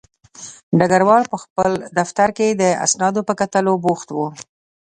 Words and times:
ډګروال 0.79 1.23
په 1.31 1.37
خپل 1.43 1.71
دفتر 1.99 2.27
کې 2.37 2.47
د 2.51 2.63
اسنادو 2.85 3.21
په 3.29 3.33
کتلو 3.41 3.73
بوخت 3.83 4.09
و 4.13 4.17